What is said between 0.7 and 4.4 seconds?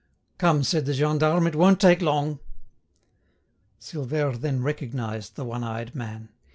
the gendarme. "It won't take long." Silvère